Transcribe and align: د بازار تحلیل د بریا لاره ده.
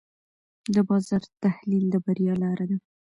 د 0.73 0.75
بازار 0.89 1.23
تحلیل 1.43 1.85
د 1.93 1.95
بریا 2.05 2.33
لاره 2.43 2.65
ده. 2.69 2.77